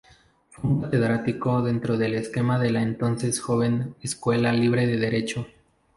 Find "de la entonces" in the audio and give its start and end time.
2.57-3.39